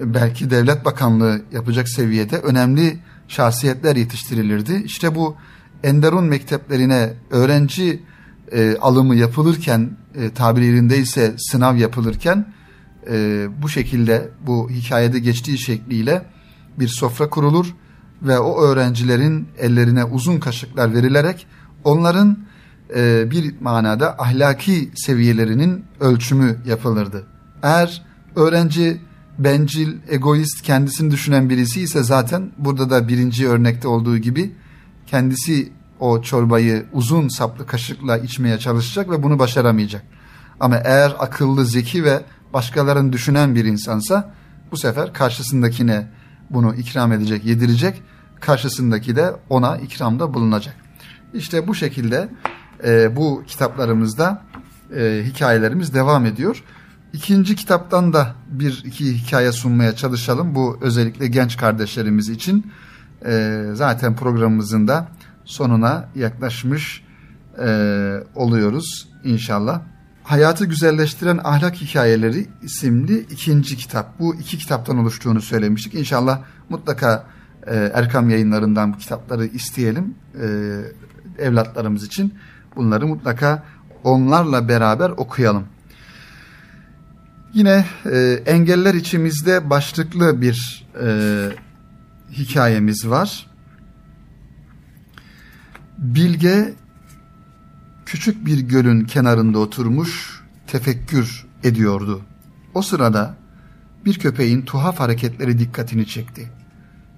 [0.00, 4.82] belki devlet bakanlığı yapacak seviyede önemli şahsiyetler yetiştirilirdi.
[4.84, 5.36] İşte bu
[5.82, 8.02] Enderun mekteplerine öğrenci
[8.52, 12.52] e, alımı yapılırken, e, tabiri yerindeyse sınav yapılırken
[13.10, 16.26] e, bu şekilde bu hikayede geçtiği şekliyle
[16.78, 17.74] bir sofra kurulur
[18.22, 21.46] ve o öğrencilerin ellerine uzun kaşıklar verilerek
[21.84, 22.38] onların
[22.96, 27.26] e, bir manada ahlaki seviyelerinin ölçümü yapılırdı.
[27.62, 28.02] Eğer
[28.36, 29.00] öğrenci
[29.38, 34.52] bencil, egoist, kendisini düşünen birisi ise zaten burada da birinci örnekte olduğu gibi
[35.06, 40.02] kendisi o çorbayı uzun saplı kaşıkla içmeye çalışacak ve bunu başaramayacak.
[40.60, 42.20] Ama eğer akıllı, zeki ve
[42.54, 44.34] başkalarını düşünen bir insansa
[44.72, 46.08] bu sefer karşısındakine
[46.50, 48.02] bunu ikram edecek, yedirecek.
[48.40, 50.74] Karşısındaki de ona ikramda bulunacak.
[51.34, 52.28] İşte bu şekilde
[52.84, 54.42] e, bu kitaplarımızda
[54.96, 56.62] e, hikayelerimiz devam ediyor.
[57.12, 60.54] İkinci kitaptan da bir iki hikaye sunmaya çalışalım.
[60.54, 62.72] Bu özellikle genç kardeşlerimiz için.
[63.26, 65.08] E, zaten programımızın da
[65.44, 67.04] sonuna yaklaşmış
[67.58, 69.80] e, oluyoruz inşallah.
[70.24, 74.20] Hayatı Güzelleştiren Ahlak Hikayeleri isimli ikinci kitap.
[74.20, 75.94] Bu iki kitaptan oluştuğunu söylemiştik.
[75.94, 77.26] İnşallah mutlaka
[77.66, 80.46] e, Erkam yayınlarından bu kitapları isteyelim e,
[81.38, 82.34] evlatlarımız için.
[82.76, 83.62] Bunları mutlaka
[84.04, 85.64] onlarla beraber okuyalım.
[87.54, 91.08] Yine e, engeller içimizde başlıklı bir e,
[92.32, 93.46] hikayemiz var.
[95.98, 96.74] Bilge
[98.06, 102.20] küçük bir gölün kenarında oturmuş tefekkür ediyordu.
[102.74, 103.36] O sırada
[104.04, 106.50] bir köpeğin tuhaf hareketleri dikkatini çekti.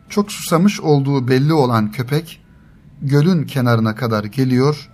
[0.08, 2.44] Çok susamış olduğu belli olan köpek
[3.02, 4.90] gölün kenarına kadar geliyor,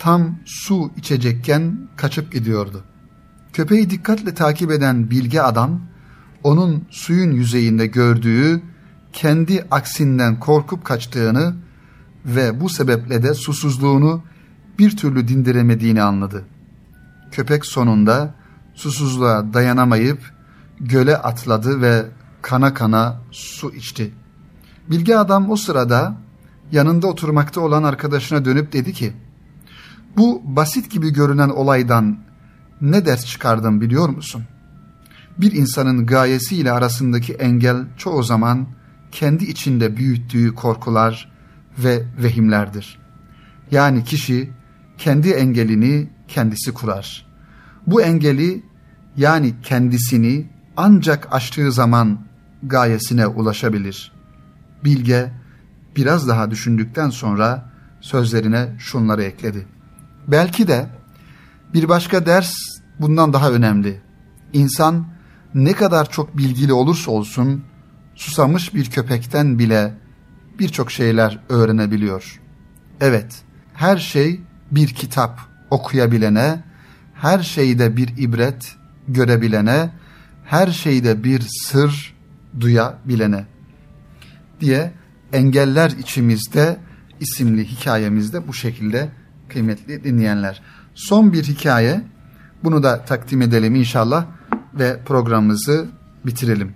[0.00, 2.84] tam su içecekken kaçıp gidiyordu.
[3.52, 5.80] Köpeği dikkatle takip eden bilge adam,
[6.42, 8.62] onun suyun yüzeyinde gördüğü,
[9.12, 11.54] kendi aksinden korkup kaçtığını
[12.24, 14.22] ve bu sebeple de susuzluğunu
[14.78, 16.44] bir türlü dindiremediğini anladı.
[17.32, 18.34] Köpek sonunda
[18.74, 20.32] susuzluğa dayanamayıp
[20.80, 22.06] göle atladı ve
[22.42, 24.14] kana kana su içti.
[24.90, 26.16] Bilge adam o sırada
[26.72, 29.12] yanında oturmakta olan arkadaşına dönüp dedi ki,
[30.16, 32.18] bu basit gibi görünen olaydan
[32.80, 34.42] ne ders çıkardım biliyor musun?
[35.38, 38.66] Bir insanın gayesiyle arasındaki engel çoğu zaman
[39.12, 41.32] kendi içinde büyüttüğü korkular
[41.78, 42.98] ve vehimlerdir.
[43.70, 44.50] Yani kişi
[44.98, 47.26] kendi engelini kendisi kurar.
[47.86, 48.62] Bu engeli
[49.16, 50.46] yani kendisini
[50.76, 52.18] ancak aştığı zaman
[52.62, 54.12] gayesine ulaşabilir.
[54.84, 55.32] Bilge
[55.96, 59.66] biraz daha düşündükten sonra sözlerine şunları ekledi.
[60.30, 60.86] Belki de
[61.74, 62.52] bir başka ders
[63.00, 64.00] bundan daha önemli.
[64.52, 65.06] İnsan
[65.54, 67.64] ne kadar çok bilgili olursa olsun
[68.14, 69.94] susamış bir köpekten bile
[70.58, 72.40] birçok şeyler öğrenebiliyor.
[73.00, 73.42] Evet,
[73.74, 76.64] her şey bir kitap okuyabilene,
[77.14, 78.76] her şeyde bir ibret
[79.08, 79.90] görebilene,
[80.44, 82.16] her şeyde bir sır
[82.60, 83.44] duyabilene
[84.60, 84.92] diye
[85.32, 86.76] engeller içimizde
[87.20, 89.08] isimli hikayemizde bu şekilde
[89.52, 90.62] kıymetli dinleyenler.
[90.94, 92.02] Son bir hikaye
[92.64, 94.26] bunu da takdim edelim inşallah
[94.74, 95.88] ve programımızı
[96.26, 96.72] bitirelim.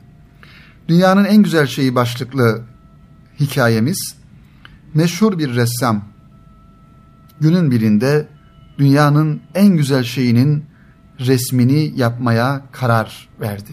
[0.89, 2.63] Dünyanın en güzel şeyi başlıklı
[3.41, 4.17] hikayemiz
[4.95, 6.05] meşhur bir ressam
[7.41, 8.29] günün birinde
[8.79, 10.65] dünyanın en güzel şeyinin
[11.21, 13.71] resmini yapmaya karar verdi.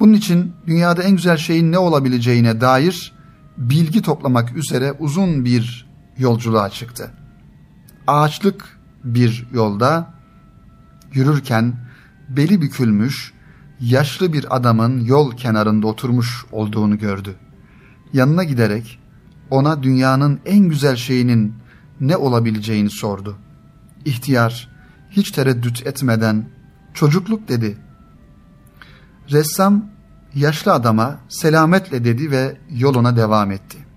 [0.00, 3.12] Bunun için dünyada en güzel şeyin ne olabileceğine dair
[3.56, 5.88] bilgi toplamak üzere uzun bir
[6.18, 7.10] yolculuğa çıktı.
[8.08, 10.14] Ağaçlık bir yolda
[11.12, 11.76] yürürken
[12.28, 13.32] beli bükülmüş,
[13.80, 17.34] yaşlı bir adamın yol kenarında oturmuş olduğunu gördü.
[18.12, 18.98] Yanına giderek
[19.50, 21.54] ona dünyanın en güzel şeyinin
[22.00, 23.36] ne olabileceğini sordu.
[24.04, 24.68] İhtiyar
[25.10, 26.48] hiç tereddüt etmeden
[26.94, 27.78] çocukluk dedi.
[29.30, 29.84] Ressam
[30.34, 33.87] yaşlı adama selametle dedi ve yoluna devam etti.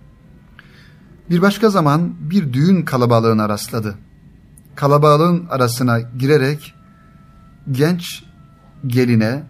[1.32, 3.96] Bir başka zaman bir düğün kalabalığına rastladı.
[4.76, 6.76] Kalabalığın arasına girerek
[7.72, 8.24] genç
[8.88, 9.44] geline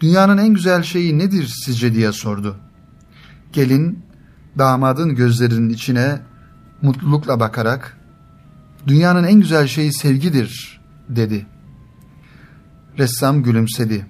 [0.00, 2.56] dünyanın en güzel şeyi nedir sizce diye sordu.
[3.52, 4.04] Gelin
[4.58, 6.20] damadın gözlerinin içine
[6.82, 7.98] mutlulukla bakarak
[8.86, 11.46] dünyanın en güzel şeyi sevgidir dedi.
[12.98, 14.06] Ressam gülümsedi.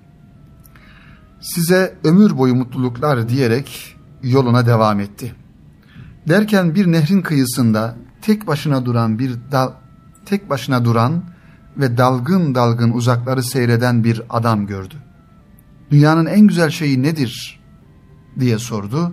[1.41, 5.35] Size ömür boyu mutluluklar diyerek yoluna devam etti.
[6.31, 9.73] Derken bir nehrin kıyısında tek başına duran bir dal,
[10.27, 11.25] tek başına duran
[11.77, 14.95] ve dalgın dalgın uzakları seyreden bir adam gördü.
[15.91, 17.61] Dünyanın en güzel şeyi nedir
[18.41, 19.13] diye sordu.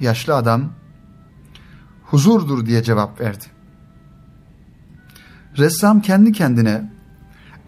[0.00, 0.72] Yaşlı adam
[2.04, 3.44] huzurdur diye cevap verdi.
[5.58, 6.92] Ressam kendi kendine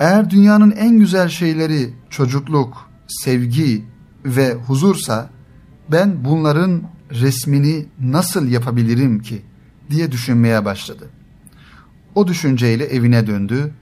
[0.00, 3.84] eğer dünyanın en güzel şeyleri çocukluk, sevgi
[4.24, 5.30] ve huzursa
[5.92, 9.42] ben bunların resmini nasıl yapabilirim ki
[9.90, 11.08] diye düşünmeye başladı.
[12.14, 13.72] O düşünceyle evine döndü.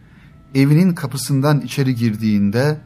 [0.55, 2.81] Evinin kapısından içeri girdiğinde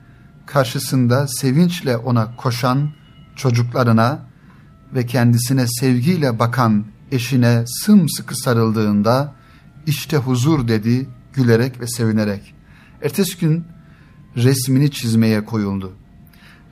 [0.47, 2.91] karşısında sevinçle ona koşan
[3.37, 4.27] çocuklarına
[4.95, 9.35] ve kendisine sevgiyle bakan eşine sımsıkı sarıldığında
[9.87, 12.55] işte huzur dedi gülerek ve sevinerek.
[13.03, 13.65] Ertesi gün
[14.37, 15.93] resmini çizmeye koyuldu.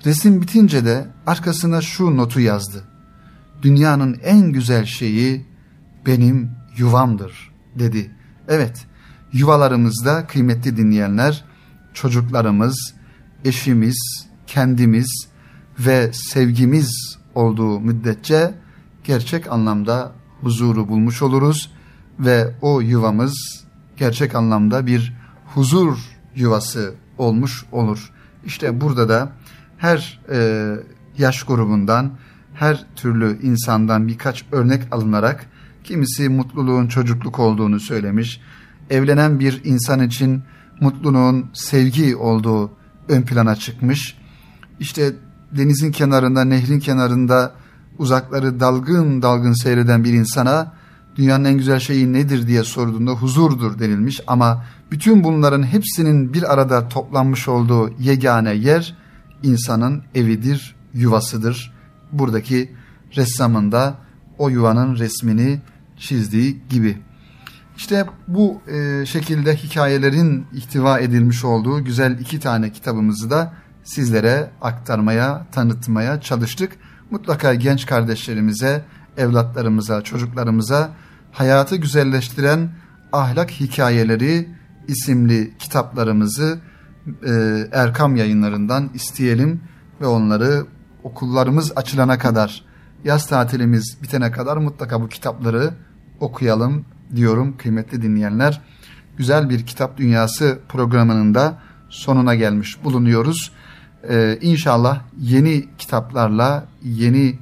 [0.06, 2.84] Resim bitince de arkasına şu notu yazdı.
[3.62, 5.46] Dünyanın en güzel şeyi
[6.06, 8.10] benim yuvamdır dedi.
[8.48, 8.86] Evet
[9.32, 11.44] yuvalarımızda kıymetli dinleyenler
[11.94, 12.94] çocuklarımız,
[13.44, 15.28] eşimiz, kendimiz
[15.78, 18.54] ve sevgimiz olduğu müddetçe
[19.04, 21.72] gerçek anlamda huzuru bulmuş oluruz
[22.20, 23.64] ve o yuvamız
[23.96, 25.98] gerçek anlamda bir huzur
[26.36, 28.12] yuvası olmuş olur.
[28.44, 29.32] İşte burada da
[29.78, 30.74] her e,
[31.18, 32.10] yaş grubundan,
[32.58, 35.46] her türlü insandan birkaç örnek alınarak
[35.84, 38.40] kimisi mutluluğun çocukluk olduğunu söylemiş.
[38.90, 40.42] Evlenen bir insan için
[40.80, 42.70] mutluluğun sevgi olduğu
[43.08, 44.18] ön plana çıkmış.
[44.80, 45.12] İşte
[45.52, 47.52] denizin kenarında, nehrin kenarında
[47.98, 50.72] uzakları dalgın dalgın seyreden bir insana
[51.16, 56.88] dünyanın en güzel şeyi nedir diye sorduğunda huzurdur denilmiş ama bütün bunların hepsinin bir arada
[56.88, 58.96] toplanmış olduğu yegane yer
[59.42, 61.77] insanın evidir, yuvasıdır.
[62.12, 62.72] Buradaki
[63.16, 63.94] ressamın da
[64.38, 65.60] o yuvanın resmini
[65.96, 66.98] çizdiği gibi.
[67.76, 73.54] İşte bu e, şekilde hikayelerin ihtiva edilmiş olduğu güzel iki tane kitabımızı da
[73.84, 76.72] sizlere aktarmaya, tanıtmaya çalıştık.
[77.10, 78.84] Mutlaka genç kardeşlerimize,
[79.16, 80.90] evlatlarımıza, çocuklarımıza
[81.32, 82.70] hayatı güzelleştiren
[83.12, 84.48] ahlak hikayeleri
[84.88, 86.58] isimli kitaplarımızı
[87.26, 89.60] e, Erkam yayınlarından isteyelim
[90.00, 90.66] ve onları
[91.04, 92.68] okullarımız açılana kadar
[93.04, 95.74] Yaz tatilimiz bitene kadar mutlaka bu kitapları
[96.20, 96.84] okuyalım
[97.16, 98.60] diyorum kıymetli dinleyenler.
[99.16, 103.52] Güzel bir kitap dünyası programının da sonuna gelmiş bulunuyoruz.
[104.08, 107.38] Ee, inşallah yeni kitaplarla, yeni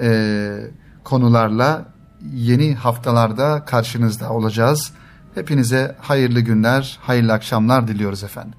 [0.00, 0.70] e,
[1.04, 1.86] konularla
[2.32, 4.92] yeni haftalarda karşınızda olacağız.
[5.34, 8.54] Hepinize hayırlı günler, hayırlı akşamlar diliyoruz efendim.